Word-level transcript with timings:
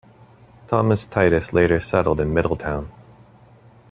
Thomas 0.67 1.05
Titus 1.05 1.53
later 1.53 1.79
settled 1.79 2.19
in 2.21 2.33
Middletown. 2.33 2.89